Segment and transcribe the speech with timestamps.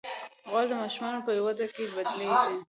[0.49, 2.53] غول د ماشومانو په وده کې بدلېږي.